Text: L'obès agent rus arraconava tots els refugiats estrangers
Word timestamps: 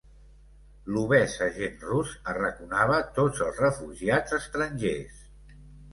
L'obès 0.93 1.35
agent 1.47 1.75
rus 1.89 2.15
arraconava 2.33 2.97
tots 3.19 3.45
els 3.49 3.63
refugiats 3.67 4.37
estrangers 4.43 5.25